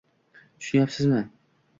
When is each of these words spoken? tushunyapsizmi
tushunyapsizmi 0.59 1.21